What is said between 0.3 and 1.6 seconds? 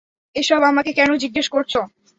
এসব আমাকে কেন জিজ্ঞেস